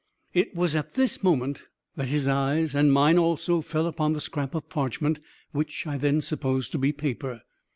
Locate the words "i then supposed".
5.85-6.71